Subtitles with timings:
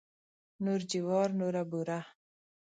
[0.63, 1.99] نور جوار نوره بوره.